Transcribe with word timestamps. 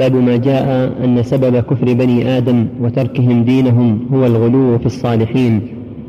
باب 0.00 0.14
ما 0.16 0.36
جاء 0.36 0.66
أن 1.04 1.22
سبب 1.22 1.54
كفر 1.68 1.92
بني 2.00 2.18
آدم 2.36 2.58
وتركهم 2.82 3.44
دينهم 3.44 3.88
هو 4.12 4.26
الغلو 4.26 4.78
في 4.78 4.86
الصالحين. 4.86 5.60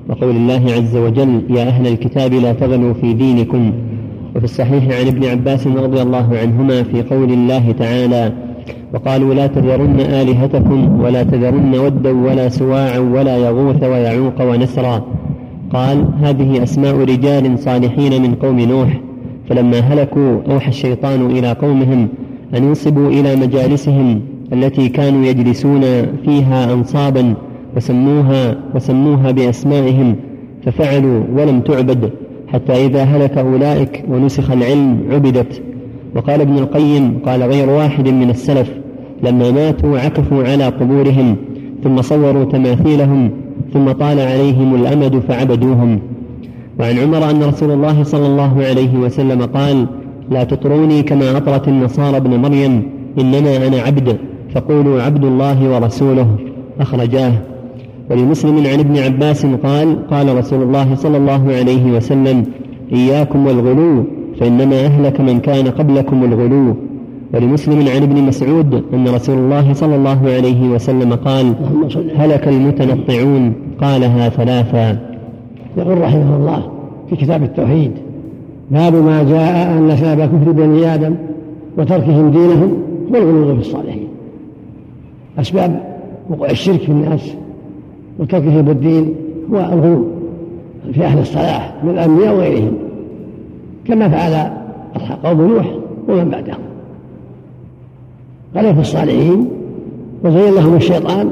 وقول 0.10 0.36
الله 0.36 0.64
عز 0.78 0.96
وجل 0.98 1.42
يا 1.50 1.64
أهل 1.72 1.88
الكتاب 1.88 2.34
لا 2.34 2.54
تغلوا 2.54 2.94
في 2.94 3.14
دينكم. 3.14 3.72
وفي 4.36 4.44
الصحيح 4.44 4.84
عن 5.00 5.08
ابن 5.08 5.24
عباس 5.26 5.68
رضي 5.68 6.02
الله 6.02 6.28
عنهما 6.42 6.84
في 6.84 7.02
قول 7.02 7.32
الله 7.34 7.72
تعالى 7.72 8.34
وقالوا 8.94 9.34
لا 9.34 9.48
تذرن 9.48 10.00
آلهتكم 10.00 11.02
ولا 11.02 11.24
تذرن 11.24 11.74
ودا 11.76 12.12
ولا 12.12 12.50
سواعا 12.50 13.00
ولا 13.00 13.38
يغوث 13.38 13.84
ويعوق 13.84 14.42
ونسرا. 14.42 14.98
قال 15.74 15.98
هذه 16.24 16.64
أسماء 16.64 16.96
رجال 16.96 17.60
صالحين 17.60 18.22
من 18.22 18.36
قوم 18.36 18.60
نوح 18.60 19.00
فلما 19.50 19.80
هلكوا 19.80 20.32
أوحى 20.52 20.70
الشيطان 20.70 21.22
إلى 21.26 21.52
قومهم 21.52 22.08
أن 22.56 22.64
ينصبوا 22.64 23.10
إلى 23.10 23.36
مجالسهم 23.36 24.22
التي 24.54 24.90
كانوا 24.90 25.26
يجلسون 25.26 25.82
فيها 26.26 26.74
أنصابا 26.74 27.34
وسموها 27.78 28.58
وسموها 28.76 29.32
بأسمائهم 29.32 30.16
ففعلوا 30.66 31.24
ولم 31.36 31.62
تعبد 31.62 32.12
حتى 32.48 32.86
إذا 32.86 33.04
هلك 33.04 33.38
أولئك 33.38 34.04
ونسخ 34.10 34.52
العلم 34.52 35.04
عبدت. 35.12 35.62
وقال 36.16 36.42
ابن 36.42 36.58
القيم 36.58 37.20
قال 37.26 37.44
غير 37.44 37.70
واحد 37.70 38.08
من 38.08 38.30
السلف 38.30 38.72
لما 39.24 39.52
ماتوا 39.52 40.00
عكفوا 40.00 40.44
على 40.44 40.66
قبورهم 40.66 41.36
ثم 41.84 42.02
صوروا 42.02 42.44
تماثيلهم 42.44 43.32
ثم 43.74 43.92
طال 43.92 44.20
عليهم 44.20 44.76
الأمد 44.76 45.20
فعبدوهم. 45.20 46.00
وعن 46.80 46.98
عمر 46.98 47.30
أن 47.30 47.44
رسول 47.44 47.72
الله 47.72 48.04
صلى 48.04 48.26
الله 48.26 48.64
عليه 48.64 48.98
وسلم 48.98 49.42
قال 49.42 49.88
لا 50.32 50.44
تطروني 50.44 51.04
كما 51.04 51.38
أطرت 51.38 51.68
النصارى 51.68 52.18
ابن 52.18 52.36
مريم 52.40 52.84
إنما 53.20 53.68
أنا 53.68 53.82
عبد 53.82 54.18
فقولوا 54.54 55.02
عبد 55.02 55.24
الله 55.24 55.70
ورسوله. 55.70 56.28
أخرجاه. 56.80 57.34
ولمسلم 58.10 58.58
عن 58.58 58.80
ابن 58.80 58.98
عباس 58.98 59.46
قال 59.46 60.08
قال 60.08 60.38
رسول 60.38 60.64
الله 60.64 60.96
صلى 60.96 61.18
الله 61.18 61.54
عليه 61.54 61.92
وسلم 61.92 62.46
إياكم 62.94 63.48
والغلو 63.48 64.04
فإنما 64.40 64.86
أهلك 64.86 65.22
من 65.22 65.40
كان 65.40 65.68
قبلكم 65.68 66.24
الغلو. 66.24 66.76
ولمسلم 67.34 67.88
عن 67.96 68.04
ابن 68.04 68.22
مسعود 68.24 68.84
أن 68.94 69.08
رسول 69.08 69.38
الله 69.38 69.74
صلى 69.74 69.96
الله 69.96 70.20
عليه 70.30 70.70
وسلم 70.70 71.14
قال 71.14 71.54
هلك 72.16 72.48
المتنطعون 72.48 73.54
قالها 73.82 74.30
ثلاثا. 74.30 75.00
يقول 75.78 76.02
رحمه 76.02 76.36
الله 76.36 76.64
في 77.10 77.16
كتاب 77.16 77.44
التوحيد 77.44 77.92
باب 78.72 78.96
ما 78.96 79.24
جاء 79.24 79.78
أن 79.78 79.98
سبب 79.98 80.22
كفر 80.22 80.52
بني 80.52 80.94
آدم 80.96 81.16
وتركهم 81.78 82.32
دينهم 82.32 82.78
هو 83.12 83.16
الغلو 83.16 83.56
في 83.56 83.62
الصالحين. 83.62 84.08
أسباب 85.40 85.82
وقوع 86.30 86.50
الشرك 86.50 86.80
في 86.80 86.90
الناس 86.90 87.34
وتركهم 88.20 88.70
الدين 88.70 89.16
هو 89.52 89.58
الغلو 89.58 90.06
في 90.94 91.04
أهل 91.06 91.20
الصلاح 91.20 91.74
من 91.84 91.90
الأنبياء 91.90 92.36
وغيرهم 92.36 92.74
كما 93.86 94.10
فعل 94.10 94.52
قوم 95.24 95.42
نوح 95.42 95.76
ومن 96.10 96.30
بعدهم. 96.30 96.60
قال 98.56 98.76
في 98.76 98.82
الصالحين 98.82 99.48
وزين 100.24 100.54
لهم 100.54 100.76
الشيطان 100.76 101.30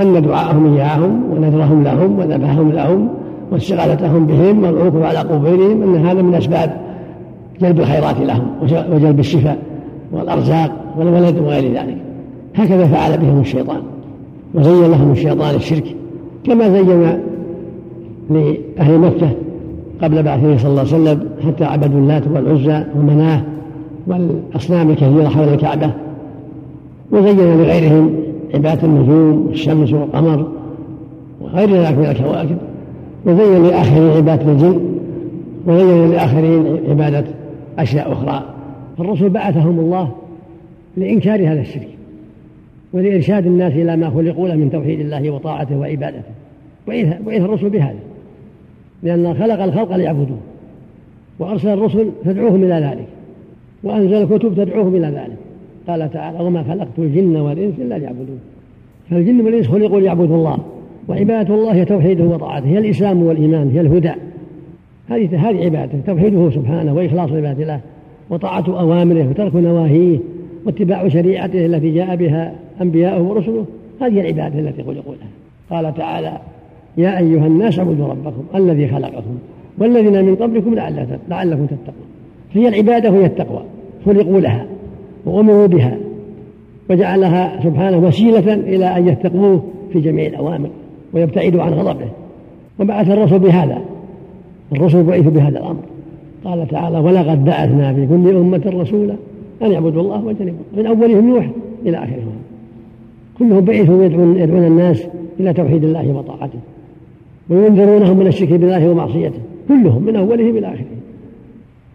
أن 0.00 0.22
دعاءهم 0.22 0.74
إياهم 0.74 1.22
ونذرهم 1.32 1.84
لهم 1.84 2.18
وذبحهم 2.18 2.72
لهم 2.72 3.08
واستغاثتهم 3.52 4.26
بهم 4.26 4.64
والعكف 4.64 5.02
على 5.02 5.18
قبورهم 5.18 5.82
أن 5.82 6.06
هذا 6.06 6.22
من 6.22 6.34
أسباب 6.34 6.80
جلب 7.60 7.80
الخيرات 7.80 8.16
لهم 8.20 8.46
وجلب 8.92 9.20
الشفاء 9.20 9.58
والأرزاق 10.12 10.72
والولد 10.98 11.38
وغير 11.38 11.72
ذلك. 11.72 11.96
هكذا 12.54 12.86
فعل 12.86 13.18
بهم 13.18 13.40
الشيطان 13.40 13.80
وزين 14.54 14.90
لهم 14.90 15.12
الشيطان 15.12 15.54
الشرك 15.54 15.96
كما 16.44 16.68
زين 16.68 17.18
لأهل 18.30 18.98
مكة 18.98 19.30
قبل 20.02 20.22
بعثه 20.22 20.56
صلى 20.56 20.70
الله 20.70 20.80
عليه 20.80 20.90
وسلم 20.90 21.28
حتى 21.46 21.64
عبدوا 21.64 22.00
اللات 22.00 22.22
والعزى 22.34 22.84
ومناه 22.96 23.42
والأصنام 24.06 24.90
الكثيرة 24.90 25.28
حول 25.28 25.48
الكعبة 25.48 25.90
وزين 27.12 27.36
لغيرهم 27.36 28.10
عبادة 28.54 28.82
النجوم 28.84 29.46
والشمس 29.46 29.92
والقمر 29.92 30.46
وغير 31.40 31.70
ذلك 31.70 31.98
من 31.98 32.06
الكواكب. 32.06 32.56
وزين 33.26 33.62
لآخرين 33.62 34.10
عبادة 34.10 34.52
الجن 34.52 34.98
وزين 35.66 36.10
لآخرين 36.10 36.78
عبادة 36.88 37.24
أشياء 37.78 38.12
أخرى. 38.12 38.42
فالرسل 38.98 39.28
بعثهم 39.28 39.78
الله 39.78 40.10
لإنكار 40.96 41.52
هذا 41.52 41.60
الشرك 41.60 41.88
ولإرشاد 42.92 43.46
الناس 43.46 43.72
إلى 43.72 43.96
ما 43.96 44.10
خلقوا 44.10 44.48
له 44.48 44.54
من 44.54 44.70
توحيد 44.70 45.00
الله 45.00 45.30
وطاعته 45.30 45.78
وعبادته. 45.78 46.32
وإذا 46.86 47.44
الرسل 47.44 47.68
بهذا؟ 47.68 47.98
لأن 49.02 49.34
خلق 49.34 49.62
الخلق 49.62 49.96
ليعبدوه. 49.96 50.38
وأرسل 51.38 51.68
الرسل 51.68 52.10
تدعوهم 52.24 52.64
إلى 52.64 52.74
ذلك. 52.74 53.06
وأنزل 53.84 54.14
الكتب 54.14 54.54
تدعوهم 54.54 54.94
إلى 54.94 55.06
ذلك. 55.06 55.36
قال 55.88 56.12
تعالى 56.12 56.44
وما 56.44 56.62
خلقت 56.62 56.98
الجن 56.98 57.36
والإنس 57.36 57.74
إلا 57.78 57.98
ليعبدون. 57.98 58.40
فالجن 59.10 59.40
والإنس 59.40 59.66
خلقوا 59.66 60.00
ليعبدوا 60.00 60.36
الله. 60.36 60.58
وعبادة 61.08 61.54
الله 61.54 61.74
هي 61.74 61.84
توحيده 61.84 62.24
وطاعته 62.24 62.66
هي 62.66 62.78
الإسلام 62.78 63.22
والإيمان 63.22 63.70
هي 63.70 63.80
الهدى. 63.80 64.12
هذه 65.08 65.48
هذه 65.48 65.64
عبادته 65.64 65.98
توحيده 66.06 66.50
سبحانه 66.50 66.94
وإخلاص 66.94 67.30
عبادة 67.30 67.62
الله 67.62 67.80
وطاعة 68.30 68.64
أوامره 68.68 69.28
وترك 69.30 69.54
نواهيه 69.54 70.18
واتباع 70.66 71.08
شريعته 71.08 71.66
التي 71.66 71.94
جاء 71.94 72.16
بها 72.16 72.54
أنبياؤه 72.80 73.22
ورسله. 73.22 73.64
هذه 74.00 74.20
العبادة 74.20 74.58
التي 74.58 74.82
خلقوا 74.82 75.14
لها. 75.14 75.28
قال 75.70 75.94
تعالى 75.94 76.38
يا 76.96 77.18
أيها 77.18 77.46
الناس 77.46 77.78
اعبدوا 77.78 78.08
ربكم 78.08 78.42
الذي 78.54 78.88
خلقكم 78.88 79.38
والذين 79.78 80.24
من 80.24 80.36
قبلكم 80.36 80.74
لعلكم 81.28 81.66
تتقون. 81.66 82.06
فهي 82.54 82.68
العبادة 82.68 83.10
وهي 83.10 83.26
التقوى 83.26 83.62
خلقوا 84.06 84.40
لها 84.40 84.66
وأمروا 85.26 85.66
بها 85.66 85.96
وجعلها 86.90 87.60
سبحانه 87.64 87.98
وسيلة 87.98 88.54
إلى 88.54 88.96
أن 88.96 89.08
يتقوه 89.08 89.62
في 89.92 90.00
جميع 90.00 90.26
الأوامر. 90.26 90.68
ويبتعدوا 91.12 91.62
عن 91.62 91.72
غضبه. 91.72 92.06
وبعث 92.80 93.10
الرسل 93.10 93.38
بهذا. 93.38 93.78
الرسل 94.72 95.02
بعثوا 95.02 95.30
بهذا 95.30 95.58
الأمر. 95.58 95.80
قال 96.44 96.68
تعالى 96.68 96.98
ولقد 96.98 97.44
بعثنا 97.44 97.94
في 97.94 98.06
كل 98.06 98.36
أمة 98.36 98.62
رسولا 98.66 99.14
أن 99.62 99.72
يعبدوا 99.72 100.02
الله 100.02 100.24
واجتنبوا 100.24 100.64
من 100.76 100.86
أولهم 100.86 101.28
نوح 101.28 101.50
إلى 101.86 101.96
آخرهم. 101.96 102.36
كلهم 103.38 103.60
بعثوا 103.60 104.04
يدعون, 104.04 104.36
يدعون 104.38 104.64
الناس 104.64 105.06
إلى 105.40 105.52
توحيد 105.52 105.84
الله 105.84 106.08
وطاعته. 106.08 106.58
وينذرونهم 107.50 108.18
من 108.18 108.26
الشرك 108.26 108.52
بالله 108.52 108.88
ومعصيته. 108.88 109.38
كلهم 109.68 110.02
من 110.02 110.16
أولهم 110.16 110.56
إلى 110.56 110.66
آخرهم. 110.66 111.02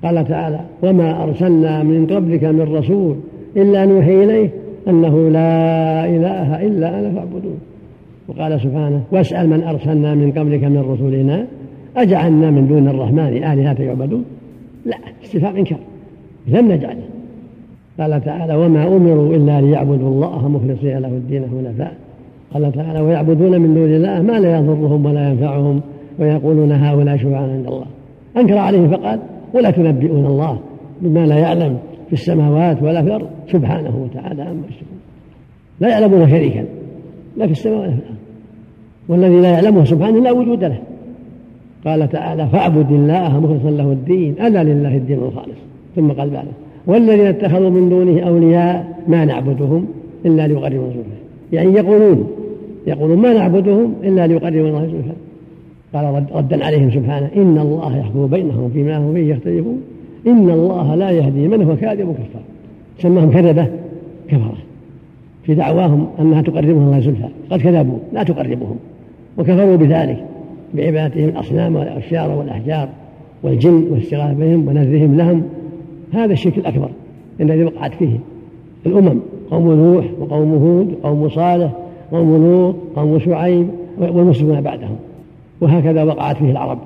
قال 0.04 0.28
تعالى 0.28 0.60
وما 0.84 1.24
أرسلنا 1.24 1.84
من 1.84 2.08
قبلك 2.08 2.44
من 2.44 2.76
رسول 2.76 3.16
إلا 3.58 3.86
نوحي 3.86 4.24
إليه 4.24 4.50
أنه 4.88 5.30
لا 5.30 6.06
إله 6.06 6.68
إلا 6.68 7.00
أنا 7.00 7.12
فاعبدون 7.12 7.60
وقال 8.28 8.62
سبحانه 8.62 9.02
واسأل 9.12 9.50
من 9.50 9.64
أرسلنا 9.64 10.16
من 10.16 10.32
قبلك 10.32 10.64
من 10.64 10.78
رسولنا 10.78 11.46
أجعلنا 11.98 12.52
من 12.52 12.68
دون 12.68 12.88
الرحمن 12.88 13.44
آلهة 13.44 13.82
يعبدون؟ 13.82 14.26
لا 14.86 14.98
استفهام 15.24 15.56
إنكار 15.56 15.80
لم 16.48 16.72
نجعل. 16.72 16.98
قال 18.00 18.24
تعالى 18.24 18.56
وما 18.56 18.88
أمروا 18.88 19.36
إلا 19.36 19.62
ليعبدوا 19.62 20.10
الله 20.10 20.48
مخلصين 20.48 20.98
له 20.98 21.08
الدين 21.08 21.44
حنفاء. 21.44 21.96
قال 22.54 22.72
تعالى 22.72 23.02
ويعبدون 23.02 23.62
من 23.62 23.74
دون 23.74 23.94
الله 23.94 24.22
ما 24.22 24.40
لا 24.40 24.58
يضرهم 24.58 25.06
ولا 25.06 25.30
ينفعهم 25.30 25.82
ويقولون 26.20 26.72
هؤلاء 26.72 27.18
شفعاء 27.18 27.50
عند 27.50 27.68
الله. 27.68 27.86
أنكر 28.38 28.58
عليهم 28.58 28.90
فقال 28.90 29.20
ولا 29.54 29.72
تنبئون 29.72 30.26
الله 30.26 30.60
بما 31.02 31.26
لا 31.26 31.38
يعلم 31.38 31.78
في 32.08 32.14
السماوات 32.14 32.84
ولا 32.84 33.02
في 33.02 33.08
الأرض. 33.08 33.28
سبحانه 33.52 33.98
وتعالى 34.04 34.42
عما 34.42 34.62
يشركون. 34.70 34.98
لا 35.80 35.90
يعلمون 35.90 36.30
شريكا 36.30 36.66
لا 37.38 37.46
في 37.46 37.52
السماء 37.52 37.80
ولا 37.80 37.92
في 37.92 37.98
الأرض. 37.98 38.17
والذي 39.10 39.42
لا 39.42 39.50
يعلمه 39.50 39.86
سبحانه 39.86 40.20
لا 40.20 40.32
وجود 40.32 40.64
له. 40.64 40.80
قال 41.86 42.10
تعالى 42.10 42.48
فاعبد 42.48 42.92
الله 42.92 43.40
مخلصا 43.40 43.70
له 43.70 43.92
الدين 43.92 44.36
ألا 44.42 44.64
لله 44.64 44.98
الدين 44.98 45.18
الخالص. 45.18 45.58
ثم 45.96 46.12
قال 46.12 46.30
بعده 46.30 46.52
والذين 46.88 47.26
اتخذوا 47.26 47.70
من 47.70 47.90
دونه 47.90 48.22
أولياء 48.22 49.04
ما 49.08 49.26
نعبدهم 49.26 49.86
إلا 50.26 50.48
ليقربوا 50.48 50.88
زلفى 50.88 51.18
يعني 51.54 51.74
يقولون 51.74 52.28
يقولون 52.88 53.18
ما 53.18 53.34
نعبدهم 53.34 53.94
إلا 54.04 54.28
ليقربوا 54.28 54.68
الله 54.68 54.82
زلفى 54.82 55.12
قال 55.94 56.26
ردا 56.34 56.66
عليهم 56.66 56.92
سبحانه 56.92 57.30
إن 57.36 57.58
الله 57.58 57.98
يحكم 57.98 58.28
بينهم 58.28 58.70
فيما 58.74 58.98
هم 58.98 59.14
فيه 59.14 59.34
يختلفون. 59.34 59.82
إن 60.28 60.50
الله 60.50 60.96
لا 60.96 61.12
يهدي 61.12 61.48
من 61.48 61.64
هو 61.64 61.76
كاذب 61.76 62.14
كفار 62.14 62.42
سماهم 63.00 63.32
كذبة 63.32 63.68
كفرة. 64.28 64.58
في 65.44 65.56
دعواهم 65.56 66.08
أنها 66.20 66.42
تقربهم 66.42 66.88
الله 66.88 67.00
زلفى 67.00 67.28
قد 67.50 67.62
كذبوا 67.62 67.98
لا 68.14 68.24
تقربهم. 68.24 68.76
وكفروا 69.38 69.76
بذلك 69.76 70.26
بعبادتهم 70.74 71.30
الأصنام 71.30 71.76
والأشجار 71.76 72.32
والأحجار 72.32 72.90
والجن 73.44 73.88
والاستغاثة 73.92 74.34
بهم 74.34 74.68
ونذرهم 74.68 75.18
لهم. 75.18 75.44
هذا 76.14 76.34
الشرك 76.34 76.58
الأكبر 76.58 76.90
الذي 77.42 77.64
وقعت 77.64 77.94
فيه 77.94 78.20
الأمم 78.86 79.20
قوم 79.52 79.74
نوح 79.74 80.06
وقوم 80.20 80.54
هود 80.54 80.96
وقوم 81.02 81.30
صالح 81.30 81.72
قوم 82.12 82.46
لوط 82.46 82.76
قوم 82.96 83.20
شعيب 83.20 83.68
والمسلمون 84.00 84.62
بعدهم. 84.62 84.96
وهكذا 85.62 86.04
وقعت 86.04 86.38
فيه 86.38 86.52
العرب 86.52 86.80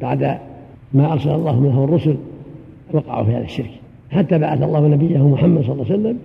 بعد 0.00 0.38
ما 0.94 1.12
أرسل 1.12 1.30
الله 1.30 1.60
منهم 1.60 1.84
الرسل 1.84 2.16
وقعوا 2.92 3.24
في 3.24 3.30
هذا 3.30 3.44
الشرك. 3.44 3.70
حتى 4.10 4.38
بعث 4.38 4.62
الله 4.62 4.88
نبيه 4.88 5.28
محمد 5.28 5.62
صلى 5.62 5.72
الله 5.72 5.84
عليه 5.84 5.94
وسلم 5.94 6.18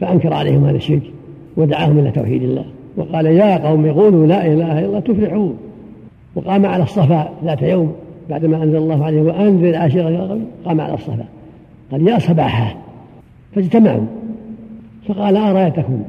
فأنكر 0.00 0.32
عليهم 0.32 0.64
هذا 0.64 0.76
الشرك 0.76 1.02
ودعاهم 1.56 1.98
إلى 1.98 2.10
توحيد 2.10 2.42
الله. 2.42 2.64
وقال 2.96 3.26
يا 3.26 3.68
قوم 3.68 3.92
قولوا 3.92 4.26
لا 4.26 4.46
إله 4.46 4.78
إلا 4.78 4.86
الله 4.86 5.00
تفلحون. 5.00 5.56
وقام 6.34 6.66
على 6.66 6.82
الصفا 6.82 7.28
ذات 7.44 7.62
يوم 7.62 7.92
بعدما 8.30 8.62
أنزل 8.62 8.76
الله 8.76 9.04
عليه 9.04 9.22
وأنذر 9.22 9.68
العشيرة 9.68 10.38
قام 10.64 10.80
على 10.80 10.94
الصفا. 10.94 11.24
قال 11.92 12.08
يا 12.08 12.18
صباحا. 12.18 12.76
فاجتمعوا. 13.54 14.06
فقال 15.08 15.36
أرأيتكم؟ 15.36 16.02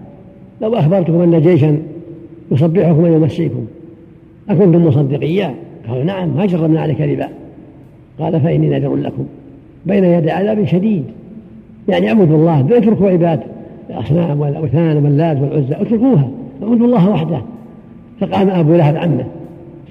لو 0.61 0.75
أخبرتكم 0.75 1.21
أن 1.21 1.41
جيشا 1.41 1.77
يصبحكم 2.51 2.99
ويمسيكم. 2.99 3.65
أكنتم 4.49 4.85
مصدقيا 4.85 5.55
قالوا 5.89 6.03
نعم 6.03 6.37
ما 6.37 6.45
جربنا 6.45 6.81
عليك 6.81 6.97
كذبا 6.97 7.27
قال 8.19 8.41
فإني 8.41 8.69
نذر 8.69 8.95
لكم 8.95 9.25
بين 9.85 10.03
يدي 10.03 10.31
عذاب 10.31 10.65
شديد. 10.65 11.03
يعني 11.89 12.07
اعبدوا 12.07 12.37
الله 12.37 12.61
لا 12.61 12.77
اتركوا 12.77 13.09
عباد 13.09 13.39
الأصنام 13.89 14.39
والأوثان 14.39 15.03
واللات 15.03 15.37
والعزى 15.37 15.73
اتركوها. 15.81 16.29
اعبدوا 16.63 16.87
الله 16.87 17.09
وحده. 17.09 17.41
فقام 18.19 18.49
أبو 18.49 18.75
لهب 18.75 18.97
عمه 18.97 19.25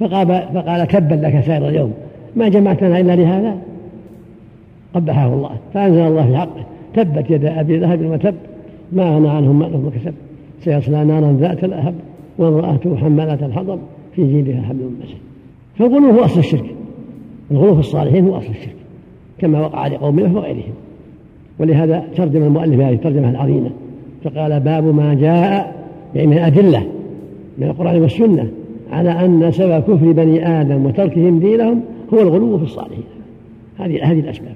فقال, 0.00 0.26
فقال 0.54 0.88
تبا 0.88 1.14
لك 1.14 1.40
سائر 1.40 1.68
اليوم. 1.68 1.92
ما 2.36 2.48
جمعتنا 2.48 3.00
إلا 3.00 3.16
لهذا. 3.16 3.56
قبحه 4.94 5.34
الله. 5.34 5.50
فأنزل 5.74 6.00
الله 6.00 6.26
في 6.26 6.36
حقه 6.36 6.64
تبت 6.94 7.30
يد 7.30 7.44
أبي 7.44 7.78
لهب 7.78 8.06
وتب 8.06 8.34
ما 8.92 9.14
أغنى 9.14 9.28
عنهم 9.28 9.58
ماله 9.58 9.82
وكسب 9.86 10.14
سيصلى 10.60 11.04
نارا 11.04 11.36
ذات 11.40 11.64
لهب 11.64 11.94
وامرأته 12.38 12.96
حمالة 12.96 13.46
الحطب 13.46 13.78
في 14.16 14.26
جيدها 14.26 14.62
حبل 14.62 14.78
من 14.78 15.00
مسد 15.02 15.16
فالغلو 15.78 16.10
هو 16.10 16.24
أصل 16.24 16.38
الشرك. 16.38 16.74
الغلو 17.50 17.74
في 17.74 17.80
الصالحين 17.80 18.28
هو 18.28 18.38
أصل 18.38 18.50
الشرك. 18.50 18.76
كما 19.38 19.60
وقع 19.60 19.86
لقوم 19.86 20.20
له 20.20 20.34
وغيرهم 20.34 20.74
ولهذا 21.58 22.04
ترجم 22.16 22.42
المؤلف 22.42 22.80
هذه 22.80 22.94
الترجمة 22.94 23.30
العظيمة. 23.30 23.70
فقال 24.24 24.60
باب 24.60 24.84
ما 24.84 25.14
جاء 25.14 25.85
يعني 26.14 26.26
من 26.26 26.38
أدلة 26.38 26.82
من 27.58 27.66
القرآن 27.66 28.02
والسنة 28.02 28.48
على 28.92 29.10
أن 29.10 29.50
سبب 29.52 29.82
كفر 29.82 30.12
بني 30.12 30.60
آدم 30.60 30.86
وتركهم 30.86 31.38
دينهم 31.38 31.80
هو 32.14 32.20
الغلو 32.20 32.58
في 32.58 32.64
الصالحين. 32.64 33.04
هذه 33.78 34.12
هذه 34.12 34.20
الأسباب. 34.20 34.54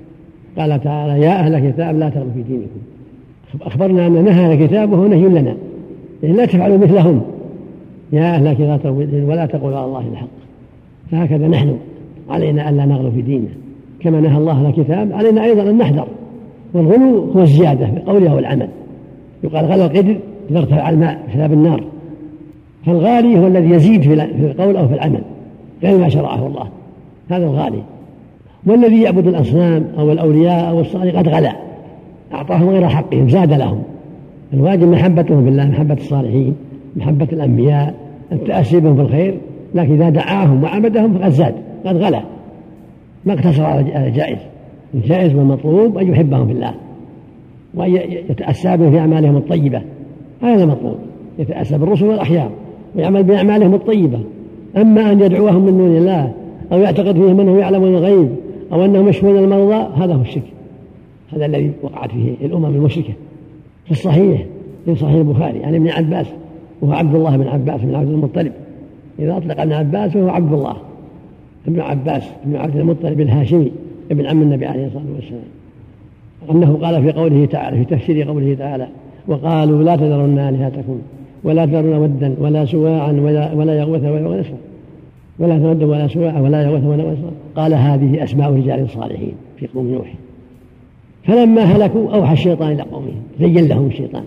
قال 0.59 0.81
تعالى 0.81 1.25
يا 1.25 1.31
أهل 1.31 1.55
الكتاب 1.55 1.99
لا 1.99 2.09
تغلوا 2.09 2.31
في 2.35 2.43
دينكم. 2.43 2.81
أخبرنا 3.63 4.07
أن 4.07 4.25
نهى 4.25 4.55
الكتاب 4.55 4.93
وهو 4.93 5.07
نهي 5.07 5.29
لنا. 5.29 5.57
يعني 6.23 6.37
لا 6.37 6.47
تفعلوا 6.47 6.79
مثلهم. 6.79 7.21
يا 8.13 8.35
أهل 8.35 8.47
الكتاب 8.47 8.97
ولا 9.29 9.47
تقولوا 9.47 9.79
على 9.79 9.87
الله 9.87 10.09
الحق. 10.13 10.29
فهكذا 11.11 11.49
نحن. 11.49 11.77
علينا 12.31 12.71
ألا 12.71 12.85
نغلو 12.85 13.11
في 13.11 13.23
ديننا 13.23 13.51
كما 14.01 14.21
نهى 14.21 14.39
الله 14.39 14.69
الكتاب 14.69 15.13
علينا 15.13 15.45
أيضا 15.45 15.71
أن 15.71 15.79
نحذر. 15.79 16.07
والغلو 16.75 17.31
هو 17.31 17.43
الزيادة 17.43 17.87
في 17.87 17.97
القول 17.97 18.27
أو 18.27 18.39
العمل 18.39 18.69
يقال 19.45 19.65
غلو 19.65 19.85
القدر 19.85 20.17
إذا 20.51 20.59
ارتفع 20.59 20.91
الماء 20.91 21.19
باب 21.37 21.53
النار. 21.53 21.85
فالغالي 22.87 23.39
هو 23.39 23.47
الذي 23.47 23.71
يزيد 23.71 24.03
في 24.03 24.15
القول 24.15 24.77
أو 24.77 24.89
في 24.89 24.95
العمل 24.95 25.23
غير 25.83 25.99
ما 25.99 26.09
شرعه 26.09 26.47
الله. 26.47 26.69
هذا 27.31 27.45
الغالي. 27.45 27.83
والذي 28.67 29.03
يعبد 29.03 29.27
الأصنام 29.27 29.87
أو 29.99 30.13
الأولياء 30.13 30.71
أو 30.71 30.81
الصالح 30.81 31.19
قد 31.19 31.29
غلا. 31.29 31.53
أعطاهم 32.35 32.69
غير 32.69 32.89
حقهم 32.89 33.29
زاد 33.29 33.53
لهم. 33.53 33.83
الواجب 34.53 34.89
محبتهم 34.89 35.45
بالله 35.45 35.69
محبة 35.69 35.95
الصالحين 35.95 36.57
محبة 36.97 37.29
الأنبياء 37.33 37.95
التأسي 38.33 38.81
بهم 38.81 38.97
في 38.97 39.03
الخير. 39.03 39.39
لكن 39.75 39.95
إذا 39.95 40.09
دعاهم 40.11 40.63
وعبدهم 40.63 41.19
فقد 41.19 41.31
زاد 41.31 41.55
قد 41.87 41.97
غلا. 41.97 42.23
ما 43.27 43.33
اقتصر 43.33 43.65
على 43.65 44.07
الجائز 44.07 44.39
الجائز 44.95 45.35
والمطلوب 45.35 45.99
أن 45.99 46.09
يحبهم 46.09 46.47
في 46.47 46.53
الله 46.53 46.75
وأن 47.75 47.95
يتأسى 48.31 48.77
بهم 48.77 48.91
في 48.91 48.99
أعمالهم 48.99 49.37
الطيبة. 49.37 49.83
هذا 50.41 50.65
المطلوب 50.65 50.97
يتأسى 51.39 51.79
بالرسل 51.79 52.07
والأحيار 52.07 52.51
ويعمل 52.97 53.23
بأعمالهم 53.23 53.75
الطيبة. 53.75 54.21
أما 54.77 55.13
أن 55.13 55.21
يدعوهم 55.21 55.67
من 55.67 55.79
دون 55.79 55.97
الله 55.97 56.33
أو 56.73 56.79
يعتقد 56.79 57.15
فيهم 57.15 57.41
أنه 57.41 57.59
يعلم 57.59 57.85
الغيب 57.85 58.29
أو 58.73 58.85
أنهم 58.85 59.09
يشفون 59.09 59.37
المرضى 59.37 60.05
هذا 60.05 60.15
هو 60.15 60.21
الشرك. 60.21 60.53
هذا 61.33 61.47
الذي 61.47 61.73
وقعت 61.83 62.11
فيه 62.11 62.47
الأمم 62.47 62.65
المشركة. 62.65 63.13
في 63.85 63.91
الصحيح 63.91 64.47
في 64.85 64.95
صحيح 64.95 65.15
البخاري 65.15 65.65
عن 65.65 65.75
ابن 65.75 65.89
عباس 65.89 66.27
وهو 66.83 66.93
عبد 66.93 67.15
الله 67.15 67.37
بن 67.37 67.47
عباس 67.49 67.81
بن 67.81 67.95
عبد 67.95 68.11
المطلب. 68.11 68.53
إذا 69.19 69.37
أطلق 69.37 69.61
ابن 69.61 69.73
عباس 69.73 70.13
فهو 70.13 70.29
عبد 70.29 70.53
الله. 70.53 70.77
ابن 71.69 71.81
عباس 71.81 72.23
بن 72.45 72.57
عبد 72.57 72.77
المطلب 72.77 73.21
الهاشمي 73.21 73.73
ابن 74.11 74.27
عم 74.27 74.43
النبي 74.43 74.67
عليه 74.67 74.87
الصلاة 74.87 75.05
والسلام. 75.15 75.43
أنه 76.51 76.79
قال 76.83 77.03
في 77.03 77.13
قوله 77.13 77.47
تعالى 77.47 77.85
في 77.85 77.97
تفسير 77.97 78.29
قوله 78.29 78.55
تعالى 78.55 78.89
وقالوا 79.31 79.83
لا 79.83 79.97
تذرن 79.97 80.39
آلهتكم 80.39 80.99
ولا 81.45 81.67
تذرن 81.67 81.95
ودا 81.95 82.35
ولا 82.41 82.65
سواعا 82.65 83.13
ولا, 83.13 83.55
ولا 83.55 83.75
يغوث 83.75 84.05
ولا 84.05 84.21
يغوث 84.21 84.51
ولا 85.39 85.59
تود 85.59 85.83
ولا 85.83 86.07
سواع 86.07 86.41
ولا 86.41 86.63
يغوث 86.63 86.85
ولا 86.85 87.03
يغوث. 87.03 87.19
قال 87.57 87.75
هذه 87.75 88.25
أسماء 88.25 88.53
رجال 88.53 88.89
صالحين 88.91 89.33
في 89.57 89.67
قوم 89.67 89.87
نوح. 89.87 90.15
فلما 91.25 91.63
هلكوا 91.63 92.11
أوحى 92.15 92.33
الشيطان 92.33 92.73
إلى 92.73 92.83
قومهم 92.83 93.23
زين 93.41 93.69
لهم 93.69 93.87
الشيطان. 93.87 94.25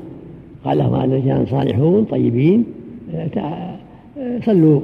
قال 0.66 0.78
لهم 0.78 0.96
هذا 0.96 1.16
رجال 1.16 1.48
صالحون 1.48 2.04
طيبين 2.04 2.66
صلوا 4.46 4.80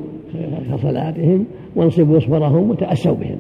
كصلاتهم 0.72 1.46
وانصبوا 1.76 2.18
اصبرهم 2.18 2.70
وتأسوا 2.70 3.16
بهم. 3.16 3.38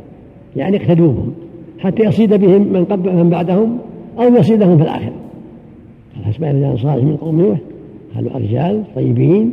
يعني 0.55 0.77
اقتدوا 0.77 1.11
بهم 1.11 1.33
حتى 1.79 2.03
يصيد 2.03 2.33
بهم 2.33 2.73
من 2.73 2.85
قبل 2.85 3.15
من 3.15 3.29
بعدهم 3.29 3.77
أو 4.19 4.35
يصيدهم 4.35 4.77
في 4.77 4.83
الآخرة. 4.83 5.18
أسماء 6.29 6.55
رجال 6.55 6.79
صالح 6.79 7.03
من 7.03 7.17
قوم 7.17 7.41
نوح 7.41 7.57
قالوا 8.15 8.31
رجال 8.31 8.83
طيبين 8.95 9.51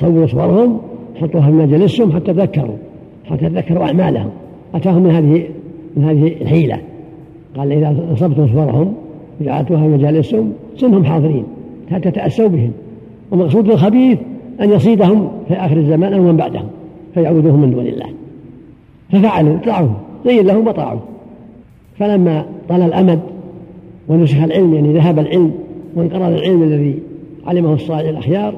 صوروا 0.00 0.26
صورهم 0.26 0.80
حطوها 1.14 1.50
في 1.50 1.56
مجالسهم 1.56 2.12
حتى 2.12 2.32
تذكروا 2.32 2.76
حتى 3.24 3.48
تذكروا 3.48 3.84
أعمالهم. 3.84 4.30
أتاهم 4.74 5.02
من 5.02 5.10
هذه 5.10 5.44
من 5.96 6.04
هذه 6.04 6.26
الحيلة. 6.42 6.78
قال 7.56 7.72
إذا 7.72 8.12
أصبتم 8.12 8.46
صورهم 8.46 8.94
جعلتوها 9.40 9.80
في 9.80 9.88
مجالسهم 9.88 10.52
سنهم 10.76 11.04
حاضرين 11.04 11.44
حتى 11.90 12.10
تأسوا 12.10 12.48
بهم. 12.48 12.70
ومقصود 13.30 13.70
الخبيث 13.70 14.18
أن 14.60 14.70
يصيدهم 14.70 15.28
في 15.48 15.54
آخر 15.54 15.76
الزمان 15.76 16.14
أو 16.14 16.22
من 16.22 16.36
بعدهم 16.36 16.66
فيعودوهم 17.14 17.60
من 17.60 17.70
دون 17.70 17.86
الله. 17.86 18.06
ففعلوا 19.12 19.58
طاعوه 19.58 19.96
زين 20.26 20.46
لهم 20.46 20.66
وطاعوا. 20.66 21.00
فلما 21.98 22.44
طال 22.68 22.82
الأمد 22.82 23.20
ونسخ 24.08 24.42
العلم 24.42 24.74
يعني 24.74 24.92
ذهب 24.92 25.18
العلم 25.18 25.52
وانقرض 25.96 26.32
العلم 26.32 26.62
الذي 26.62 26.98
علمه 27.46 27.74
الصالح 27.74 28.08
الأخيار 28.08 28.54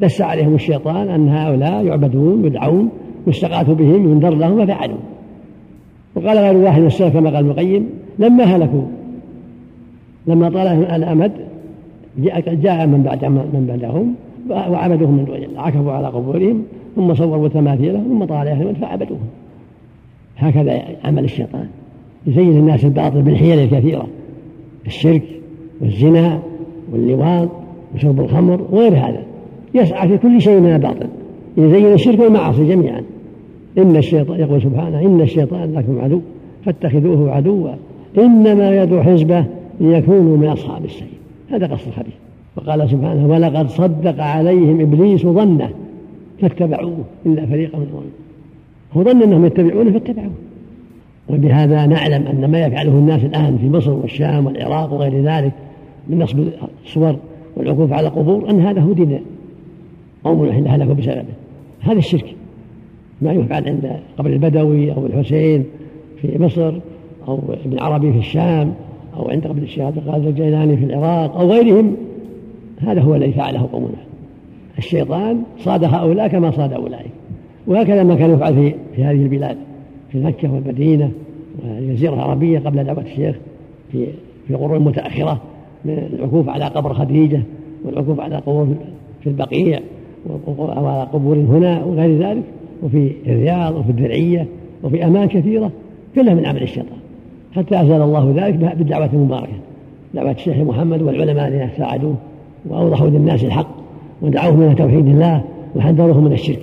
دس 0.00 0.20
عليهم 0.20 0.54
الشيطان 0.54 1.08
أن 1.08 1.28
هؤلاء 1.28 1.84
يعبدون 1.84 2.44
يدعون 2.44 2.88
يستغاث 3.26 3.70
بهم 3.70 4.10
ينذر 4.10 4.34
لهم 4.34 4.66
ففعلوا 4.66 4.96
وقال 6.14 6.38
غير 6.38 6.56
واحد 6.56 6.80
من 6.80 6.86
السلف 6.86 7.12
كما 7.12 7.30
قال 7.30 7.44
المقيم 7.44 7.86
لما 8.18 8.44
هلكوا؟ 8.44 8.82
لما 10.26 10.48
طال 10.48 10.66
الأمد 10.84 11.32
جاء, 12.18 12.54
جاء 12.54 12.86
من 12.86 13.02
بعد 13.02 13.24
من 13.24 13.66
بعدهم 13.68 14.14
وعبدوهم 14.72 15.14
من 15.14 15.24
دون 15.24 15.36
الله 15.36 15.60
عكفوا 15.60 15.92
على 15.92 16.06
قبورهم 16.06 16.62
ثم 16.96 17.14
صوروا 17.14 17.48
تماثيلهم 17.48 18.04
ثم 18.08 18.24
طال 18.24 18.48
عليهم 18.48 18.74
فعبدوهم. 18.74 19.26
هكذا 20.36 20.82
عمل 21.04 21.24
الشيطان 21.24 21.66
يزين 22.26 22.56
الناس 22.56 22.84
الباطل 22.84 23.22
بالحيل 23.22 23.58
الكثيرة 23.58 24.06
الشرك 24.86 25.22
والزنا 25.80 26.38
واللواط 26.92 27.48
وشرب 27.94 28.20
الخمر 28.20 28.60
وغير 28.70 28.92
هذا. 28.92 29.22
يسعى 29.74 30.08
في 30.08 30.18
كل 30.18 30.40
شيء 30.40 30.60
من 30.60 30.74
الباطل. 30.74 31.06
يزين 31.56 31.92
الشرك 31.92 32.20
والمعاصي 32.20 32.68
جميعا. 32.68 33.02
إن 33.78 33.96
الشيطان 33.96 34.40
يقول 34.40 34.62
سبحانه 34.62 35.00
إن 35.00 35.20
الشيطان 35.20 35.74
لكم 35.74 36.00
عدو 36.00 36.20
فاتخذوه 36.64 37.30
عدوا. 37.30 37.70
إنما 38.18 38.82
يدعو 38.82 39.02
حزبه 39.02 39.44
ليكونوا 39.80 40.36
من 40.36 40.46
أصحاب 40.46 40.84
السير 40.84 41.08
هذا 41.50 41.66
قصد 41.66 41.88
الحديث. 41.88 42.14
وقال 42.56 42.90
سبحانه 42.90 43.26
ولقد 43.26 43.68
صدق 43.68 44.22
عليهم 44.22 44.80
إبليس 44.80 45.26
ظنه 45.26 45.70
فاتبعوه 46.40 47.04
إلا 47.26 47.46
فريقا 47.46 47.78
منهم 47.78 48.02
هو 48.92 49.02
ظن 49.02 49.22
أنهم 49.22 49.44
يتبعونه 49.44 49.90
فاتبعوه. 49.90 50.30
وبهذا 51.30 51.86
نعلم 51.86 52.26
أن 52.26 52.50
ما 52.50 52.66
يفعله 52.66 52.92
الناس 52.92 53.24
الآن 53.24 53.58
في 53.58 53.68
مصر 53.68 53.90
والشام 53.90 54.46
والعراق 54.46 54.92
وغير 54.92 55.22
ذلك 55.22 55.52
من 56.10 56.18
نصب 56.18 56.38
الصور 56.84 57.16
والعكوف 57.56 57.92
على 57.92 58.08
القبور 58.08 58.50
أن 58.50 58.60
هذا 58.60 58.80
هو 58.80 58.92
دين 58.92 59.20
قوم 60.24 60.48
هلكوا 60.48 60.94
بسببه. 60.94 61.24
هذا 61.80 61.98
الشرك. 61.98 62.34
ما 63.22 63.32
يفعل 63.32 63.68
عند 63.68 63.96
قبر 64.18 64.30
البدوي 64.30 64.92
أو 64.92 65.06
الحسين 65.06 65.64
في 66.20 66.42
مصر 66.42 66.72
أو 67.28 67.38
ابن 67.64 67.78
عربي 67.78 68.12
في 68.12 68.18
الشام 68.18 68.74
أو 69.16 69.30
عند 69.30 69.46
قبل 69.46 69.62
الشيخ 69.62 69.84
عبد 69.84 69.96
القادر 69.96 70.28
الجيلاني 70.28 70.76
في 70.76 70.84
العراق 70.84 71.36
أو 71.36 71.50
غيرهم. 71.50 71.96
هذا 72.78 73.00
هو 73.00 73.14
الذي 73.14 73.32
فعله 73.32 73.68
قومنا 73.72 74.04
الشيطان 74.78 75.42
صاد 75.58 75.84
هؤلاء 75.84 76.28
كما 76.28 76.50
صاد 76.50 76.72
أولئك. 76.72 77.10
وهكذا 77.66 78.02
ما 78.02 78.14
كان 78.14 78.30
يفعل 78.30 78.54
في, 78.54 78.74
في 78.96 79.04
هذه 79.04 79.22
البلاد 79.22 79.56
في 80.12 80.18
مكة 80.18 80.54
والمدينة 80.54 81.10
والجزيرة 81.64 82.14
العربية 82.14 82.58
قبل 82.58 82.84
دعوة 82.84 83.00
الشيخ 83.00 83.36
في 83.92 84.06
في 84.46 84.56
القرون 84.56 84.76
المتأخرة 84.76 85.40
من 85.84 85.98
العكوف 86.12 86.48
على 86.48 86.64
قبر 86.64 86.94
خديجة 86.94 87.42
والعكوف 87.84 88.20
على 88.20 88.36
قبور 88.36 88.68
في 89.20 89.26
البقيع 89.26 89.80
وعلى 90.58 91.08
قبور 91.12 91.36
هنا 91.36 91.84
وغير 91.84 92.18
ذلك 92.18 92.42
وفي 92.82 93.12
الرياض 93.26 93.76
وفي 93.76 93.90
الدرعية 93.90 94.46
وفي 94.82 95.04
أمان 95.04 95.28
كثيرة 95.28 95.70
كلها 96.14 96.34
من 96.34 96.46
عمل 96.46 96.62
الشيطان. 96.62 96.98
حتى 97.52 97.82
أزال 97.82 98.02
الله 98.02 98.34
ذلك 98.36 98.76
بالدعوة 98.76 99.10
المباركة. 99.12 99.52
دعوة 100.14 100.30
الشيخ 100.30 100.56
محمد 100.56 101.02
والعلماء 101.02 101.48
الذين 101.48 101.68
ساعدوه 101.76 102.14
وأوضحوا 102.68 103.08
للناس 103.08 103.44
الحق 103.44 103.68
ودعوهم 104.22 104.62
إلى 104.62 104.74
توحيد 104.74 105.06
الله 105.06 105.44
وحذروهم 105.76 106.24
من 106.24 106.32
الشرك. 106.32 106.60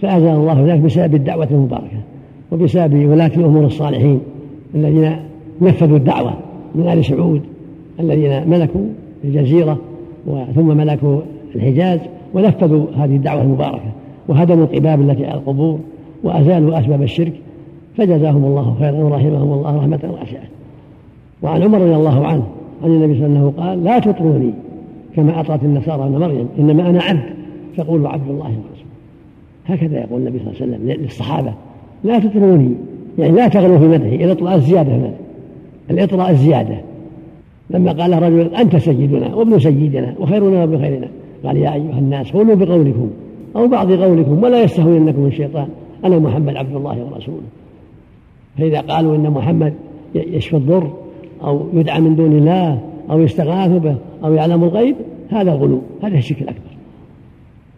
فأزال 0.00 0.36
الله 0.36 0.66
ذلك 0.66 0.80
بسبب 0.80 1.14
الدعوة 1.14 1.48
المباركة 1.50 1.98
وبسبب 2.52 3.08
ولاة 3.08 3.32
الأمور 3.36 3.64
الصالحين 3.64 4.20
الذين 4.74 5.16
نفذوا 5.60 5.96
الدعوة 5.96 6.34
من 6.74 6.88
آل 6.88 7.04
سعود 7.04 7.42
الذين 8.00 8.50
ملكوا 8.50 8.86
الجزيرة 9.24 9.78
ثم 10.54 10.76
ملكوا 10.76 11.20
الحجاز 11.54 12.00
ونفذوا 12.34 12.86
هذه 12.96 13.16
الدعوة 13.16 13.42
المباركة. 13.42 13.92
وهدموا 14.28 14.64
القباب 14.64 15.00
التي 15.00 15.26
على 15.26 15.34
القبور 15.34 15.78
وأزالوا 16.24 16.80
أسباب 16.80 17.02
الشرك. 17.02 17.32
فجزاهم 17.96 18.44
الله 18.44 18.76
خيرا 18.78 18.96
ورحمهم 18.96 19.52
الله 19.52 19.76
رحمة 19.76 20.00
واسعة. 20.02 20.48
وعن 21.42 21.62
عمر 21.62 21.80
رضي 21.80 21.94
الله 21.94 22.26
عنه 22.26 22.42
عن 22.84 22.90
النبي 22.90 23.14
صلى 23.14 23.26
الله 23.26 23.38
عليه 23.38 23.48
وسلم 23.48 23.64
قال 23.64 23.84
لا 23.84 23.98
تطروني 23.98 24.52
كما 25.16 25.40
أطرت 25.40 25.62
النسارى 25.62 26.04
ابن 26.04 26.18
مريم 26.18 26.48
إنما 26.58 26.90
أنا 26.90 27.02
عبد. 27.02 27.22
فقولوا 27.76 28.08
عبد 28.08 28.30
الله 28.30 28.44
ورسوله. 28.44 28.88
هكذا 29.66 30.00
يقول 30.00 30.20
النبي 30.20 30.38
صلى 30.38 30.48
الله 30.48 30.62
عليه 30.62 30.74
وسلم 30.74 31.02
للصحابة 31.02 31.52
لا 32.04 32.18
تطروني. 32.18 32.74
يعني 33.18 33.32
لا 33.32 33.48
تغلوا 33.48 33.78
في 33.78 33.84
مدحي 33.88 34.24
الإطلاء 34.24 34.54
الزيادة 34.54 34.92
في 35.86 35.92
الإطراء 35.92 36.30
الزيادة. 36.30 36.76
لما 37.70 37.92
قال 37.92 38.22
رجل 38.22 38.54
أنت 38.54 38.76
سيدنا 38.76 39.34
وابن 39.34 39.58
سيدنا 39.58 40.14
وخيرنا 40.20 40.60
وابن 40.60 40.78
خيرنا 40.78 41.08
قال 41.44 41.56
يا 41.56 41.74
أيها 41.74 41.98
الناس 41.98 42.32
قولوا 42.32 42.54
بقولكم 42.54 43.10
أو 43.56 43.68
بعض 43.68 43.92
قولكم 43.92 44.42
ولا 44.42 44.62
يستهوينكم 44.62 45.26
الشيطان 45.26 45.68
أنا 46.04 46.18
محمد 46.18 46.56
عبد 46.56 46.74
الله 46.76 47.08
ورسوله. 47.12 47.42
فإذا 48.58 48.80
قالوا 48.80 49.16
إن 49.16 49.30
محمد 49.30 49.74
يشفي 50.14 50.56
الضر 50.56 50.90
أو 51.44 51.66
يدعى 51.72 52.00
من 52.00 52.16
دون 52.16 52.32
الله 52.32 52.80
أو 53.10 53.20
يستغاث 53.20 53.70
به 53.70 53.94
أو 54.24 54.34
يعلم 54.34 54.64
الغيب 54.64 54.96
هذا 55.30 55.52
الغلو 55.52 55.80
هذا 56.02 56.18
الشرك 56.18 56.42
الأكبر. 56.42 56.68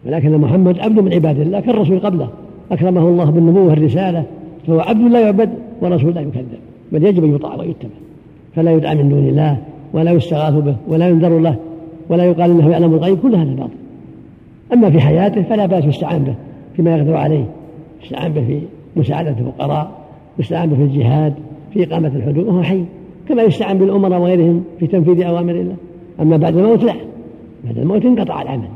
ولكن 0.05 0.37
محمد 0.37 0.79
عبد 0.79 0.99
من 0.99 1.13
عباد 1.13 1.39
الله 1.39 1.59
كالرسول 1.59 1.99
قبله 1.99 2.29
أكرمه 2.71 3.07
الله 3.07 3.29
بالنبوة 3.29 3.63
والرسالة 3.63 4.23
فهو 4.67 4.79
عبد 4.79 5.11
لا 5.11 5.19
يعبد 5.19 5.49
ورسول 5.81 6.15
لا 6.15 6.21
يكذب 6.21 6.59
بل 6.91 7.05
يجب 7.05 7.23
أن 7.23 7.35
يطاع 7.35 7.55
ويتبع 7.55 7.89
فلا 8.55 8.71
يدعى 8.71 8.95
من 8.95 9.09
دون 9.09 9.27
الله 9.27 9.57
ولا 9.93 10.11
يستغاث 10.11 10.53
به 10.53 10.75
ولا 10.87 11.09
ينذر 11.09 11.39
له 11.39 11.55
ولا 12.09 12.23
يقال 12.23 12.51
إنه 12.51 12.69
يعلم 12.69 12.93
الغيب 12.93 13.17
كل 13.19 13.35
هذا 13.35 13.53
باطل. 13.53 13.73
أما 14.73 14.89
في 14.89 14.99
حياته 14.99 15.41
فلا 15.41 15.65
بأس 15.65 15.85
يستعان 15.85 16.23
به 16.23 16.33
فيما 16.75 16.97
يقدر 16.97 17.15
عليه 17.15 17.45
يستعان 18.03 18.33
به 18.33 18.41
في 18.41 18.61
مساعدة 18.95 19.35
الفقراء 19.39 19.91
يستعان 20.39 20.69
به 20.69 20.75
في 20.75 20.83
الجهاد 20.83 21.33
في 21.73 21.83
إقامة 21.83 22.11
الحدود 22.15 22.47
وهو 22.47 22.63
حي 22.63 22.83
كما 23.29 23.43
يستعان 23.43 23.77
بالأمراء 23.77 24.21
وغيرهم 24.21 24.63
في 24.79 24.87
تنفيذ 24.87 25.21
أوامر 25.21 25.53
الله. 25.53 25.75
أما 26.21 26.37
بعد 26.37 26.57
الموت 26.57 26.83
لا. 26.83 26.93
بعد 27.65 27.77
الموت 27.77 28.05
انقطع 28.05 28.41
العمل. 28.41 28.67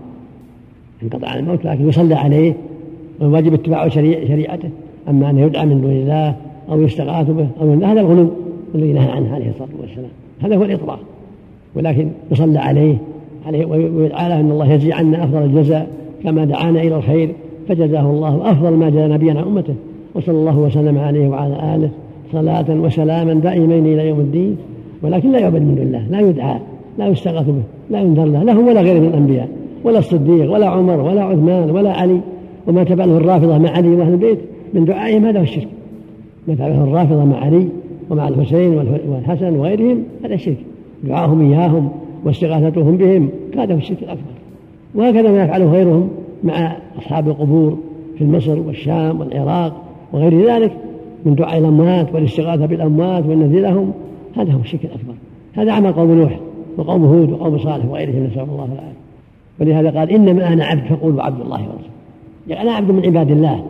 انقطع 1.04 1.36
الموت 1.36 1.66
لكن 1.66 1.90
يصلى 1.90 2.16
عليه 2.16 2.54
والواجب 3.20 3.54
اتباع 3.54 3.88
شريعته. 3.90 4.70
أما 5.10 5.30
أن 5.30 5.38
يدعى 5.38 5.66
من 5.66 5.82
دون 5.82 5.92
الله 5.92 6.36
أو 6.70 6.82
يستغاث 6.82 7.30
به 7.30 7.48
أو 7.62 7.74
هذا 7.74 8.02
الغلو 8.02 8.30
الذي 8.76 8.94
نهى 8.94 9.12
عنه 9.12 9.36
عليه 9.36 9.50
الصلاة 9.50 9.70
والسلام. 9.82 10.25
هذا 10.42 10.56
هو 10.56 10.64
الاطراء 10.64 11.00
ولكن 11.76 12.10
يصلى 12.32 12.60
عليه 12.60 12.98
عليه 13.46 13.66
ويدعى 13.66 14.30
له 14.30 14.40
أن 14.40 14.52
الله 14.52 14.74
يجزي 14.74 14.94
عنا 14.94 15.24
أفضل 15.24 15.44
الجزاء 15.44 15.88
كما 16.24 16.46
دعانا 16.46 16.82
إلى 16.82 16.96
الخير 16.96 17.30
فجزاه 17.68 18.12
الله 18.12 18.52
أفضل 18.52 18.74
ما 18.74 18.90
جزى 18.90 19.08
نبيا 19.08 19.32
عن 19.32 19.38
أمته. 19.38 19.76
وصلى 20.16 20.36
الله 20.36 20.60
وسلم 20.60 20.98
عليه 20.98 21.28
وعلى 21.28 21.76
آله 21.76 21.90
صلاة 22.32 22.66
وسلاما 22.70 23.34
دائمين 23.34 23.86
إلى 23.86 24.08
يوم 24.08 24.20
الدين. 24.20 24.58
ولكن 25.04 25.32
لا 25.32 25.40
يعبد 25.40 25.62
من 25.62 25.78
الله 25.78 26.08
لا 26.10 26.30
يدعى 26.30 26.60
لا 26.98 27.08
يستغاث 27.08 27.46
به 27.46 27.64
لا 27.90 28.00
ينذر 28.00 28.26
له 28.26 28.44
له 28.44 28.60
ولا 28.60 28.82
غيره 28.82 29.00
من 29.00 29.08
الأنبياء 29.08 29.50
ولا 29.84 30.00
الصديق 30.00 30.52
ولا 30.54 30.68
عمر 30.68 31.02
ولا 31.02 31.24
عثمان 31.24 31.70
ولا 31.72 31.92
علي. 31.92 32.20
وما 32.68 32.84
تفعله 32.84 33.18
الرافضة 33.18 33.58
مع 33.58 33.70
علي 33.70 33.90
وأهل 33.90 34.14
البيت 34.14 34.40
من 34.74 34.86
دعائهم 34.86 35.26
هذا 35.26 35.40
هو 35.40 35.44
الشرك. 35.44 35.68
ما 36.48 36.56
فعله 36.56 36.84
الرافضة 36.84 37.26
مع 37.26 37.38
علي 37.38 37.68
ومع 38.10 38.28
الحسين 38.28 38.74
والحسن 39.08 39.56
وغيرهم 39.56 40.04
هذا 40.26 40.36
شرك. 40.36 40.58
دعاهم 41.04 41.52
إياهم 41.52 41.90
واستغاثتهم 42.24 42.98
بهم 42.98 43.30
هذا 43.58 43.74
هو 43.74 43.78
الشرك 43.78 44.04
الأكبر. 44.04 44.32
وهكذا 44.96 45.32
ما 45.32 45.44
يفعله 45.44 45.72
غيرهم 45.72 46.10
مع 46.44 46.78
أصحاب 46.98 47.28
القبور 47.28 47.78
في 48.18 48.26
مصر 48.26 48.60
والشام 48.60 49.20
والعراق 49.20 49.82
وغير 50.14 50.48
ذلك 50.48 50.72
من 51.26 51.36
دعاء 51.36 51.58
الأموات 51.58 52.14
والاستغاثة 52.14 52.66
بالأموات 52.66 53.26
والنذير 53.26 53.62
لهم 53.62 53.92
هذا 54.38 54.54
هو 54.54 54.60
الشرك 54.60 54.86
الأكبر. 54.86 55.14
هذا 55.54 55.72
عمل 55.72 55.92
قوم 55.92 56.12
نوح 56.12 56.40
وقوم 56.78 57.06
هود 57.06 57.32
وقوم 57.32 57.58
صالح 57.58 57.86
وغيرهم 57.86 58.24
نسأل 58.24 58.42
الله 58.42 58.66
العافية. 58.66 58.96
ولهذا 59.60 60.00
قال 60.00 60.12
إنما 60.12 60.54
أنا 60.54 60.66
عبد 60.66 60.86
فقولوا 60.86 61.24
عبد 61.24 61.42
الله 61.42 61.62
ورسوله. 61.62 61.96
يعني 62.48 62.62
أنا 62.62 62.72
عبد 62.72 62.92
من 62.92 63.06
عباد 63.06 63.32
الله 63.32 63.66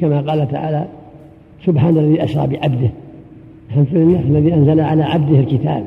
كما 0.00 0.20
قال 0.20 0.48
تعالى 0.48 0.86
سبحان 1.66 1.98
الذي 1.98 2.24
أسرى 2.24 2.46
بعبده. 2.46 2.90
الحمد 3.70 3.86
لله 3.92 4.20
الذي 4.20 4.54
أنزل 4.54 4.80
على 4.80 5.02
عبده 5.02 5.38
الكتاب. 5.38 5.84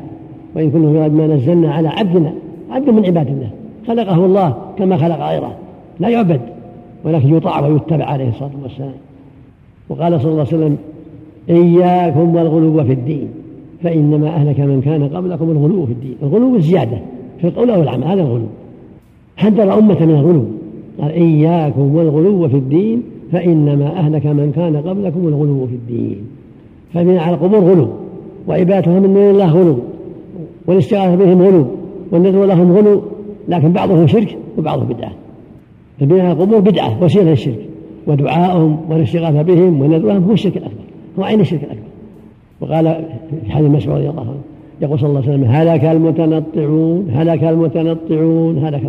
وإن 0.56 0.72
كنا 0.72 0.92
يراد 0.92 1.14
ما 1.14 1.28
نزلنا 1.28 1.72
على 1.72 1.88
عبدنا 1.88 2.34
عبد 2.72 2.90
من 2.90 3.06
عباد 3.06 3.28
الله. 3.28 3.50
خلقه 3.88 4.26
الله 4.26 4.56
كما 4.78 4.98
خلق 4.98 5.30
غيره. 5.30 5.56
لا 6.00 6.10
يعبد 6.10 6.42
ولكن 7.04 7.36
يطاع 7.36 7.68
ويتبع 7.68 8.06
عليه 8.06 8.30
الصلاة 8.30 8.52
والسلام. 8.64 8.94
وقال 9.90 10.22
صلى 10.22 10.32
الله 10.32 10.46
عليه 10.48 10.58
وسلم 10.58 10.78
إياكم 11.50 12.36
والغلو 12.36 12.84
في 12.84 12.94
الدين 12.94 13.28
فإنما 13.84 14.28
أهلك 14.28 14.60
من 14.60 14.82
كان 14.82 15.04
قبلكم 15.04 15.52
الغلو 15.52 15.86
في 15.86 15.92
الدين. 15.92 16.16
الغلو 16.24 16.56
الزيادة 16.56 16.98
في 17.42 17.48
القول 17.48 17.70
أو 17.70 17.82
العمل 17.82 18.04
هذا 18.04 18.22
الغلو. 18.22 18.48
حذر 19.38 19.80
أمة 19.80 20.06
من 20.06 20.16
الغلو. 20.16 20.46
قال 21.02 21.12
إياكم 21.12 21.96
والغلو 21.96 22.48
في 22.48 22.58
الدين 22.58 23.04
فإنما 23.32 23.86
أهلك 23.86 24.26
من 24.26 24.52
كان 24.56 24.76
قبلكم 24.78 25.28
الغلو 25.28 25.68
في 25.68 25.76
الدين. 25.76 26.18
فبناء 26.94 27.18
على 27.18 27.36
القبور 27.36 27.60
غلو 27.60 27.88
وعبادتها 28.48 29.00
من 29.00 29.14
دون 29.14 29.30
الله 29.30 29.52
غلو 29.52 29.78
والاستغاثة 30.68 31.16
بهم 31.16 31.42
غلو 31.42 31.66
والنذر 32.12 32.46
لهم 32.46 32.78
غلو 32.78 33.02
لكن 33.50 33.72
بعضهم 33.72 34.08
شرك 34.08 34.38
وبعضهم 34.58 34.88
بدعة. 34.88 35.12
فبناء 36.00 36.26
على 36.26 36.32
القبور 36.32 36.60
بدعة 36.60 37.04
وسيلة 37.04 37.30
للشرك. 37.30 37.60
ودعائهم 38.08 38.78
والاستغاثة 38.90 39.42
بهم 39.42 39.82
والنذر 39.82 40.08
لهم 40.08 40.24
هو 40.24 40.32
الشرك 40.32 40.58
الأكبر 40.58 40.84
هو 41.20 41.24
عين 41.24 41.40
الشرك 41.40 41.64
الأكبر. 41.64 41.84
وقال 42.62 43.06
في 43.46 43.52
حديث 43.52 43.70
مسعود 43.70 43.98
رضي 43.98 44.10
الله 44.10 44.22
عنه 44.22 44.40
يقول 44.82 45.00
صلى 45.00 45.10
الله 45.10 45.22
عليه 45.22 45.30
وسلم 45.30 45.44
هلك 45.44 45.86
المتنطعون 45.86 47.10
هلك 47.10 47.44
المتنطعون 47.44 48.58
هلك 48.58 48.82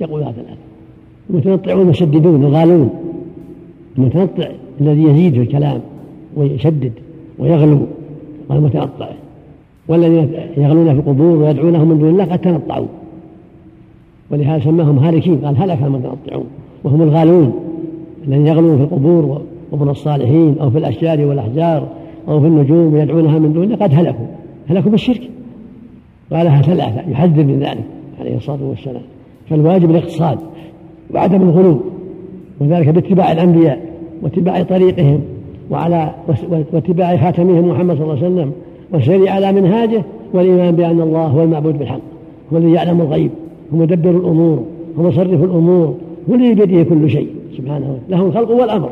يقول 0.00 0.22
هذا 0.22 0.40
الآن 0.40 0.56
المتنطعون 1.30 1.80
المشددون 1.80 2.44
الغالون 2.44 2.90
المتنطع 3.98 4.48
الذي 4.80 5.02
يزيد 5.02 5.32
في 5.32 5.40
الكلام 5.40 5.80
ويشدد 6.36 6.92
ويغلو 7.42 7.78
والمتنطع 8.48 9.08
والذين 9.88 10.28
يغلون 10.56 10.84
في 10.84 11.00
القبور 11.00 11.36
ويدعونهم 11.36 11.88
من 11.88 11.98
دون 11.98 12.08
الله 12.08 12.24
قد 12.24 12.38
تنطعوا. 12.38 12.86
ولهذا 14.30 14.64
سماهم 14.64 14.98
هالكين 14.98 15.38
قال 15.38 15.56
هلك 15.56 15.82
المتنطعون 15.82 16.44
وهم 16.84 17.02
الغالون 17.02 17.52
الذين 18.28 18.46
يغلون 18.46 18.76
في 18.76 18.82
القبور 18.82 19.42
وقبور 19.72 19.90
الصالحين 19.90 20.58
أو 20.60 20.70
في 20.70 20.78
الأشجار 20.78 21.26
والأحجار 21.26 21.88
أو 22.28 22.40
في 22.40 22.46
النجوم 22.46 22.94
ويدعونها 22.94 23.38
من 23.38 23.52
دون 23.52 23.64
الله 23.64 23.76
قد 23.76 23.94
هلكوا. 23.94 24.26
هلكوا 24.68 24.90
بالشرك. 24.90 25.30
قالها 26.32 26.62
ثلاثة 26.62 27.10
يحذر 27.10 27.44
من 27.44 27.58
ذلك 27.58 27.84
عليه 28.20 28.36
الصلاة 28.36 28.58
والسلام. 28.62 29.02
فالواجب 29.50 29.90
الاقتصاد 29.90 30.38
وعدم 31.14 31.42
الغلو 31.42 31.80
وذلك 32.60 32.88
باتباع 32.88 33.32
الأنبياء 33.32 33.78
واتباع 34.22 34.62
طريقهم. 34.62 35.20
وعلى 35.70 36.10
واتباع 36.72 37.16
خاتمهم 37.16 37.68
محمد 37.68 37.96
صلى 37.96 38.04
الله 38.04 38.16
عليه 38.16 38.26
وسلم 38.26 38.52
والسير 38.92 39.28
على 39.28 39.52
منهاجه 39.52 40.02
والإيمان 40.34 40.76
بأن 40.76 41.00
الله 41.00 41.26
هو 41.26 41.42
المعبود 41.42 41.78
بالحق 41.78 42.00
هو 42.52 42.58
الذي 42.58 42.72
يعلم 42.72 43.00
الغيب 43.00 43.30
هو 43.74 43.78
مدبر 43.78 44.10
الأمور 44.10 44.62
هو 44.98 45.02
مصرف 45.02 45.44
الأمور 45.44 45.94
هو 46.30 46.34
الذي 46.34 46.54
بيده 46.54 46.82
كل 46.82 47.10
شيء 47.10 47.28
سبحانه 47.56 47.98
له 48.08 48.26
الخلق 48.26 48.50
والأمر. 48.50 48.90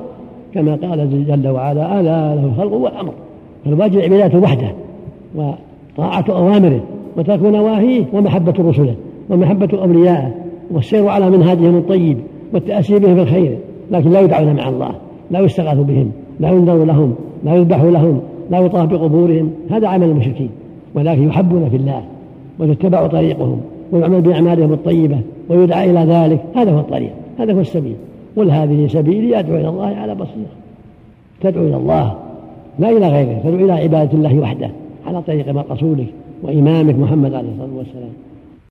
كما 0.54 0.78
قال 0.82 1.26
جل 1.26 1.48
وعلا 1.48 2.00
ألا 2.00 2.34
له 2.34 2.44
الخلق 2.44 2.72
والأمر. 2.72 3.12
فالواجب 3.64 4.00
عبادته 4.00 4.38
وحده 4.38 4.72
طاعة 5.96 6.24
أوامره 6.28 6.80
وترك 7.16 7.42
نواهيه 7.42 8.04
ومحبة 8.12 8.54
رسله 8.58 8.94
ومحبة 9.30 9.68
أوليائه 9.82 10.34
والسير 10.70 11.08
على 11.08 11.30
منهاجهم 11.30 11.76
الطيب 11.76 12.18
والتأسي 12.54 12.98
بهم 12.98 13.14
في 13.14 13.22
الخير 13.22 13.58
لكن 13.90 14.10
لا 14.10 14.20
يدعون 14.20 14.56
مع 14.56 14.68
الله 14.68 14.90
لا 15.30 15.40
يستغاث 15.40 15.78
بهم. 15.78 16.10
لا 16.40 16.48
ينذر 16.48 16.84
لهم 16.84 17.14
لا 17.44 17.54
يذبح 17.54 17.82
لهم 17.82 18.20
لا 18.50 18.58
يطاف 18.58 18.88
بقبورهم 18.88 19.50
هذا 19.70 19.88
عمل 19.88 20.08
المشركين 20.08 20.50
ولكن 20.94 21.28
يحبون 21.28 21.68
في 21.70 21.76
الله 21.76 22.02
ويتبع 22.58 23.06
طريقهم 23.06 23.60
ويعمل 23.92 24.20
بأعمالهم 24.20 24.72
الطيبة 24.72 25.18
ويدعى 25.48 25.90
إلى 25.90 26.00
ذلك 26.00 26.40
هذا 26.54 26.72
هو 26.72 26.80
الطريق 26.80 27.10
هذا 27.38 27.52
هو 27.52 27.60
السبيل. 27.60 27.96
قل 28.36 28.50
هذه 28.50 28.86
سبيلي 28.86 29.38
أدعو 29.38 29.56
إلى 29.56 29.68
الله 29.68 29.86
على 29.86 30.14
بصيرة. 30.14 30.54
تدعو 31.40 31.66
إلى 31.66 31.76
الله 31.76 32.14
لا 32.78 32.90
إلى 32.90 33.08
غيره 33.08 33.38
تدعو 33.44 33.64
إلى 33.64 33.72
عبادة 33.72 34.12
الله 34.12 34.38
وحده 34.38 34.70
على 35.06 35.22
طريق 35.22 35.72
رسولك 35.72 36.06
وإمامك 36.42 36.98
محمد 36.98 37.34
عليه 37.34 37.48
الصلاة 37.48 37.76
والسلام. 37.78 38.12